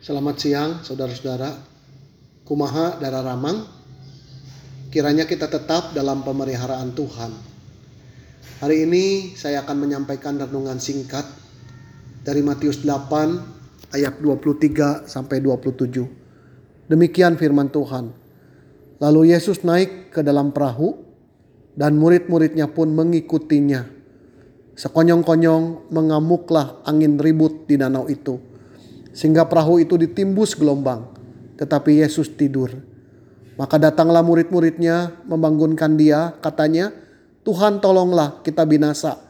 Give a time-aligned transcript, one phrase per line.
[0.00, 1.60] Selamat siang saudara-saudara.
[2.48, 3.68] Kumaha Dara Ramang.
[4.88, 7.28] Kiranya kita tetap dalam pemeliharaan Tuhan.
[8.64, 11.28] Hari ini saya akan menyampaikan renungan singkat
[12.24, 16.88] dari Matius 8 ayat 23 sampai 27.
[16.88, 18.16] Demikian firman Tuhan.
[19.04, 20.96] Lalu Yesus naik ke dalam perahu
[21.76, 23.84] dan murid-muridnya pun mengikutinya.
[24.80, 28.48] Sekonyong-konyong mengamuklah angin ribut di danau itu
[29.20, 31.04] sehingga perahu itu ditimbus gelombang,
[31.60, 32.72] tetapi Yesus tidur.
[33.60, 36.88] Maka datanglah murid-muridnya membangunkan dia, katanya,
[37.44, 39.20] Tuhan tolonglah kita binasa.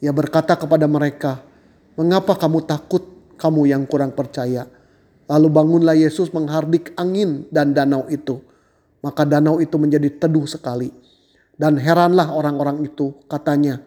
[0.00, 1.44] Ia berkata kepada mereka,
[2.00, 3.04] mengapa kamu takut,
[3.36, 4.64] kamu yang kurang percaya?
[5.28, 8.40] Lalu bangunlah Yesus menghardik angin dan danau itu.
[9.04, 10.88] Maka danau itu menjadi teduh sekali.
[11.52, 13.84] Dan heranlah orang-orang itu, katanya,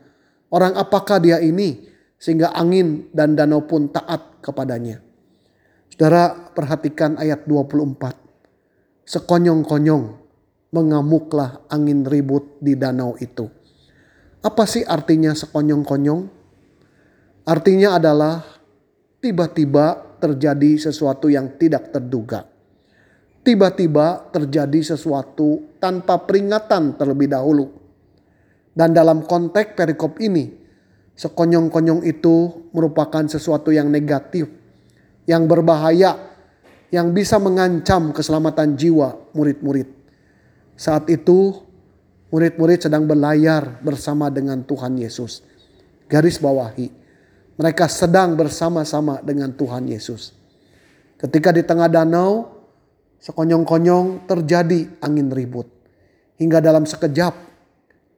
[0.54, 1.90] orang apakah dia ini?
[2.22, 5.11] Sehingga angin dan danau pun taat kepadanya.
[5.92, 8.16] Saudara perhatikan ayat 24.
[9.04, 10.04] Sekonyong-konyong
[10.72, 13.52] mengamuklah angin ribut di danau itu.
[14.40, 16.32] Apa sih artinya sekonyong-konyong?
[17.44, 18.40] Artinya adalah
[19.20, 22.48] tiba-tiba terjadi sesuatu yang tidak terduga.
[23.44, 27.68] Tiba-tiba terjadi sesuatu tanpa peringatan terlebih dahulu.
[28.72, 30.56] Dan dalam konteks perikop ini,
[31.20, 34.61] sekonyong-konyong itu merupakan sesuatu yang negatif
[35.32, 36.36] yang berbahaya
[36.92, 39.88] yang bisa mengancam keselamatan jiwa murid-murid.
[40.76, 41.56] Saat itu
[42.36, 45.40] murid-murid sedang berlayar bersama dengan Tuhan Yesus.
[46.12, 46.92] Garis bawahi,
[47.56, 50.36] mereka sedang bersama-sama dengan Tuhan Yesus.
[51.16, 52.60] Ketika di tengah danau,
[53.24, 55.72] sekonyong-konyong terjadi angin ribut.
[56.42, 57.38] Hingga dalam sekejap,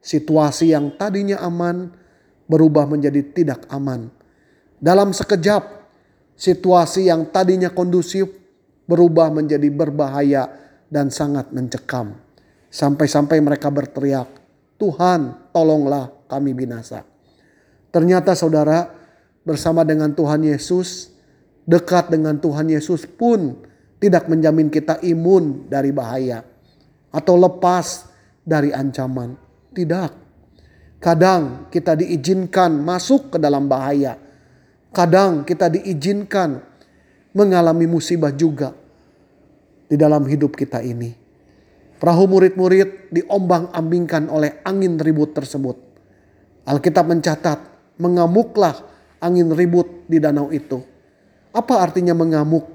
[0.01, 1.91] situasi yang tadinya aman
[2.49, 4.09] berubah menjadi tidak aman.
[4.79, 5.82] Dalam sekejap,
[6.33, 8.29] Situasi yang tadinya kondusif
[8.89, 10.49] berubah menjadi berbahaya
[10.89, 12.17] dan sangat mencekam.
[12.73, 14.29] Sampai-sampai mereka berteriak,
[14.81, 17.05] Tuhan tolonglah kami binasa.
[17.93, 18.89] Ternyata saudara
[19.45, 21.13] bersama dengan Tuhan Yesus,
[21.69, 23.61] dekat dengan Tuhan Yesus pun
[24.01, 26.41] tidak menjamin kita imun dari bahaya
[27.13, 28.09] atau lepas
[28.41, 29.37] dari ancaman.
[29.71, 30.11] Tidak.
[30.97, 34.22] Kadang kita diizinkan masuk ke dalam bahaya
[34.93, 36.61] Kadang kita diizinkan
[37.33, 38.77] mengalami musibah juga
[39.89, 41.09] di dalam hidup kita ini.
[41.97, 45.81] Perahu murid-murid diombang-ambingkan oleh angin ribut tersebut.
[46.69, 47.59] Alkitab mencatat,
[47.97, 48.85] mengamuklah
[49.17, 50.77] angin ribut di danau itu.
[51.57, 52.69] Apa artinya mengamuk?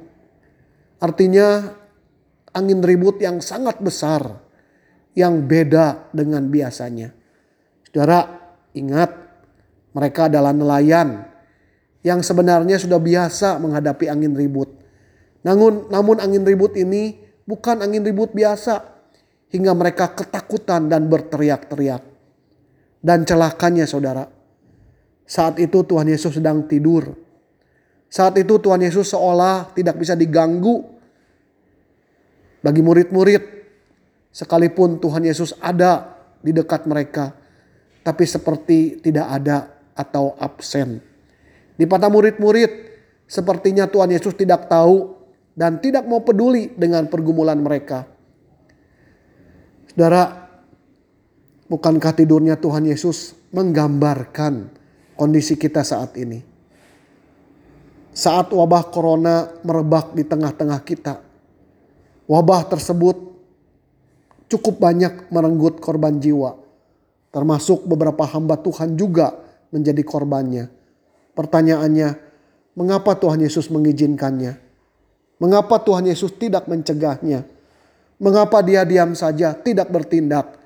[0.99, 1.71] Artinya
[2.50, 4.43] angin ribut yang sangat besar,
[5.15, 7.15] yang beda dengan biasanya.
[7.87, 8.27] Saudara,
[8.75, 9.11] ingat
[9.95, 11.38] mereka adalah nelayan
[12.06, 14.70] yang sebenarnya sudah biasa menghadapi angin ribut.
[15.42, 18.84] Namun, namun angin ribut ini bukan angin ribut biasa
[19.50, 22.03] hingga mereka ketakutan dan berteriak-teriak.
[22.98, 24.26] Dan celakanya saudara,
[25.28, 27.14] saat itu Tuhan Yesus sedang tidur.
[28.08, 30.82] Saat itu Tuhan Yesus seolah tidak bisa diganggu
[32.64, 33.60] bagi murid-murid.
[34.32, 37.34] Sekalipun Tuhan Yesus ada di dekat mereka,
[38.00, 39.56] tapi seperti tidak ada
[39.92, 41.00] atau absen.
[41.78, 42.71] Di mata murid-murid,
[43.31, 45.15] sepertinya Tuhan Yesus tidak tahu
[45.55, 48.03] dan tidak mau peduli dengan pergumulan mereka.
[49.94, 50.50] Saudara,
[51.71, 54.75] bukankah tidurnya Tuhan Yesus menggambarkan
[55.15, 56.43] kondisi kita saat ini?
[58.11, 61.22] Saat wabah corona merebak di tengah-tengah kita,
[62.27, 63.15] wabah tersebut
[64.50, 66.59] cukup banyak merenggut korban jiwa,
[67.31, 69.38] termasuk beberapa hamba Tuhan juga
[69.71, 70.78] menjadi korbannya.
[71.38, 72.19] Pertanyaannya,
[72.75, 74.59] mengapa Tuhan Yesus mengizinkannya?
[75.38, 77.47] Mengapa Tuhan Yesus tidak mencegahnya?
[78.19, 80.59] Mengapa dia diam saja, tidak bertindak?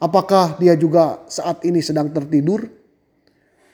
[0.00, 2.64] Apakah dia juga saat ini sedang tertidur?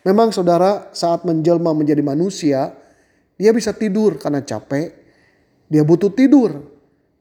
[0.02, 2.74] Memang saudara saat menjelma menjadi manusia,
[3.38, 4.90] dia bisa tidur karena capek.
[5.70, 6.66] Dia butuh tidur.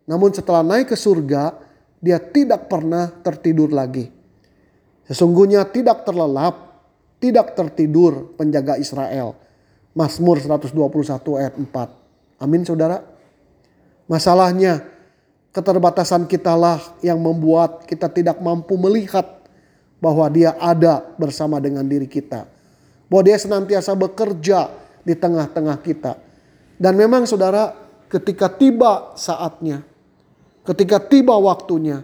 [0.10, 1.54] Namun setelah naik ke surga,
[2.02, 4.10] dia tidak pernah tertidur lagi.
[5.06, 6.73] Sesungguhnya tidak terlelap
[7.24, 9.40] tidak tertidur penjaga Israel.
[9.96, 12.44] Mazmur 121 ayat 4.
[12.44, 13.00] Amin saudara.
[14.12, 14.84] Masalahnya
[15.56, 19.40] keterbatasan kitalah yang membuat kita tidak mampu melihat
[20.04, 22.44] bahwa dia ada bersama dengan diri kita.
[23.08, 24.68] Bahwa dia senantiasa bekerja
[25.08, 26.20] di tengah-tengah kita.
[26.76, 27.72] Dan memang saudara
[28.12, 29.80] ketika tiba saatnya,
[30.68, 32.04] ketika tiba waktunya,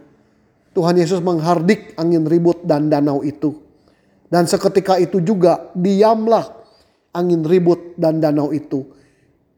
[0.72, 3.69] Tuhan Yesus menghardik angin ribut dan danau itu
[4.30, 6.46] dan seketika itu juga diamlah
[7.14, 8.86] angin ribut dan danau itu.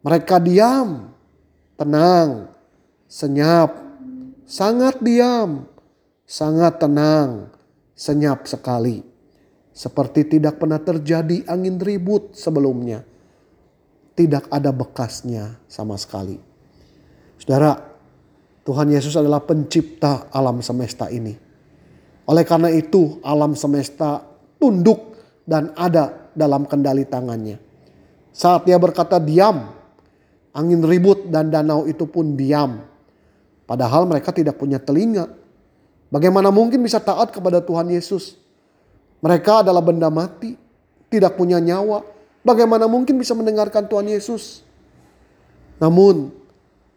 [0.01, 1.11] Mereka diam
[1.75, 2.49] tenang,
[3.11, 3.75] senyap,
[4.47, 5.67] sangat diam,
[6.23, 7.51] sangat tenang,
[7.97, 9.03] senyap sekali.
[9.71, 13.03] Seperti tidak pernah terjadi angin ribut sebelumnya.
[14.15, 16.37] Tidak ada bekasnya sama sekali.
[17.39, 17.73] Saudara,
[18.61, 21.33] Tuhan Yesus adalah pencipta alam semesta ini.
[22.29, 24.30] Oleh karena itu, alam semesta
[24.61, 27.57] tunduk dan ada dalam kendali tangannya.
[28.29, 29.73] Saat dia berkata diam,
[30.53, 32.85] angin ribut dan danau itu pun diam.
[33.65, 35.25] Padahal mereka tidak punya telinga.
[36.13, 38.37] Bagaimana mungkin bisa taat kepada Tuhan Yesus?
[39.23, 40.53] Mereka adalah benda mati,
[41.09, 42.05] tidak punya nyawa.
[42.45, 44.61] Bagaimana mungkin bisa mendengarkan Tuhan Yesus?
[45.81, 46.29] Namun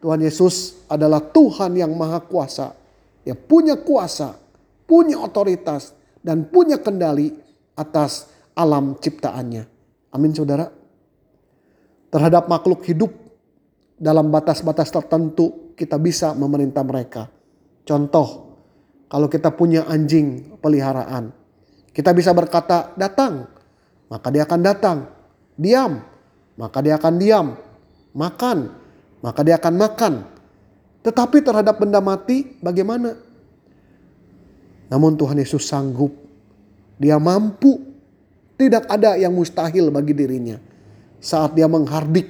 [0.05, 2.77] Tuhan Yesus adalah Tuhan yang maha kuasa.
[3.25, 4.37] Dia punya kuasa,
[4.85, 7.44] punya otoritas, dan punya kendali
[7.75, 9.67] atas alam ciptaannya.
[10.15, 10.71] Amin saudara.
[12.11, 13.11] Terhadap makhluk hidup
[13.99, 17.27] dalam batas-batas tertentu kita bisa memerintah mereka.
[17.83, 18.57] Contoh,
[19.11, 21.35] kalau kita punya anjing peliharaan,
[21.91, 23.51] kita bisa berkata datang,
[24.11, 24.99] maka dia akan datang.
[25.55, 26.03] Diam,
[26.59, 27.47] maka dia akan diam.
[28.15, 28.59] Makan,
[29.23, 30.15] maka dia akan makan.
[31.03, 33.19] Tetapi terhadap benda mati bagaimana?
[34.89, 36.15] Namun Tuhan Yesus sanggup.
[36.99, 37.81] Dia mampu
[38.55, 40.59] tidak ada yang mustahil bagi dirinya.
[41.19, 42.29] Saat dia menghardik,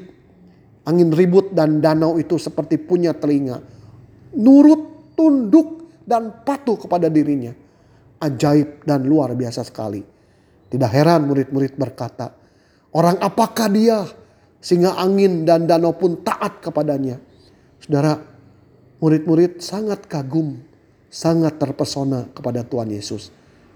[0.89, 3.61] angin ribut dan danau itu seperti punya telinga.
[4.41, 7.53] Nurut, tunduk, dan patuh kepada dirinya.
[8.21, 10.01] Ajaib dan luar biasa sekali.
[10.69, 12.33] Tidak heran murid-murid berkata,
[12.97, 14.01] orang apakah dia
[14.65, 17.21] sehingga angin dan danau pun taat kepadanya.
[17.85, 18.17] Saudara,
[19.05, 20.57] murid-murid sangat kagum,
[21.13, 23.29] sangat terpesona kepada Tuhan Yesus.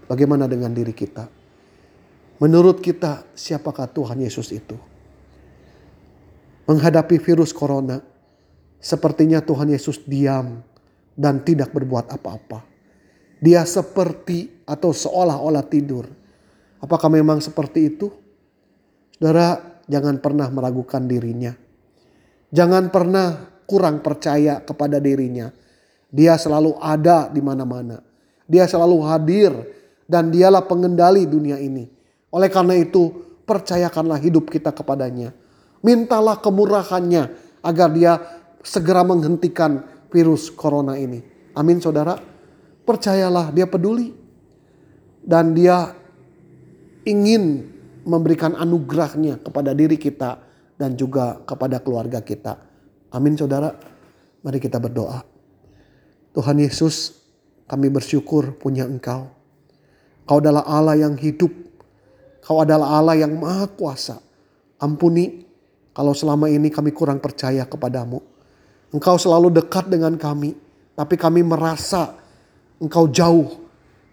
[0.09, 1.29] Bagaimana dengan diri kita?
[2.41, 4.73] Menurut kita, siapakah Tuhan Yesus itu?
[6.65, 8.01] Menghadapi virus corona,
[8.81, 10.65] sepertinya Tuhan Yesus diam
[11.13, 12.65] dan tidak berbuat apa-apa.
[13.37, 16.09] Dia seperti atau seolah-olah tidur.
[16.81, 18.09] Apakah memang seperti itu?
[19.13, 21.53] Saudara, jangan pernah meragukan dirinya.
[22.49, 25.53] Jangan pernah kurang percaya kepada dirinya.
[26.09, 28.01] Dia selalu ada di mana-mana.
[28.49, 29.53] Dia selalu hadir
[30.09, 31.85] dan dialah pengendali dunia ini.
[32.33, 33.13] Oleh karena itu,
[33.45, 35.29] percayakanlah hidup kita kepadanya.
[35.85, 37.29] Mintalah kemurahannya
[37.61, 38.17] agar dia
[38.65, 41.21] segera menghentikan virus corona ini.
[41.53, 42.17] Amin saudara.
[42.83, 44.17] Percayalah dia peduli.
[45.21, 45.93] Dan dia
[47.05, 47.69] ingin
[48.01, 50.41] memberikan anugerahnya kepada diri kita
[50.73, 52.57] dan juga kepada keluarga kita.
[53.13, 53.69] Amin saudara.
[54.41, 55.21] Mari kita berdoa.
[56.33, 57.19] Tuhan Yesus
[57.69, 59.38] kami bersyukur punya engkau.
[60.29, 61.49] Kau adalah Allah yang hidup
[62.49, 64.17] Kau adalah Allah yang maha kuasa.
[64.81, 65.45] Ampuni
[65.93, 68.25] kalau selama ini kami kurang percaya kepadamu.
[68.89, 70.57] Engkau selalu dekat dengan kami.
[70.97, 72.17] Tapi kami merasa
[72.81, 73.53] engkau jauh.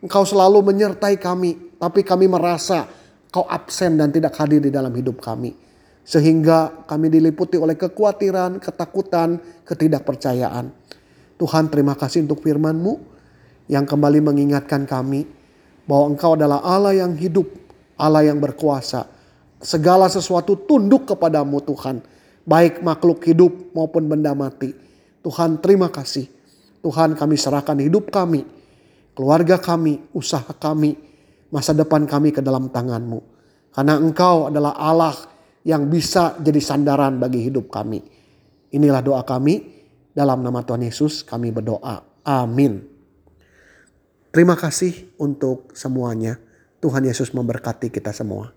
[0.05, 1.81] Engkau selalu menyertai kami.
[1.81, 2.85] Tapi kami merasa
[3.33, 5.57] kau absen dan tidak hadir di dalam hidup kami.
[6.05, 10.77] Sehingga kami diliputi oleh kekhawatiran, ketakutan, ketidakpercayaan.
[11.41, 13.01] Tuhan terima kasih untuk firman-Mu
[13.73, 15.36] yang kembali mengingatkan kami
[15.87, 17.47] bahwa Engkau adalah Allah yang hidup
[17.97, 19.09] Allah yang berkuasa.
[19.59, 22.05] Segala sesuatu tunduk kepadamu Tuhan.
[22.47, 24.71] Baik makhluk hidup maupun benda mati.
[25.25, 26.31] Tuhan terima kasih.
[26.85, 28.47] Tuhan kami serahkan hidup kami,
[29.19, 30.95] keluarga kami, usaha kami,
[31.51, 33.19] masa depan kami ke dalam tanganmu.
[33.75, 35.19] Karena engkau adalah Allah
[35.67, 37.99] yang bisa jadi sandaran bagi hidup kami.
[38.71, 39.75] Inilah doa kami.
[40.15, 42.23] Dalam nama Tuhan Yesus kami berdoa.
[42.23, 42.96] Amin.
[44.37, 46.37] Terima kasih untuk semuanya.
[46.85, 48.53] Tuhan Yesus memberkati kita semua.